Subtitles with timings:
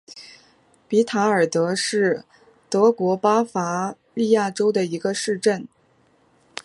[0.87, 2.23] 比塔尔德是
[2.71, 5.67] 德国巴伐利亚州的一个市镇。